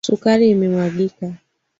[0.07, 1.25] Sukari imemwagika.